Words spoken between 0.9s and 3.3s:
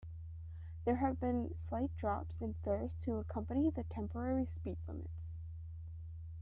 have been slight drops in fares to